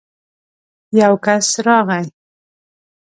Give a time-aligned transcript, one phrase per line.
[0.99, 2.03] يو کس راغی.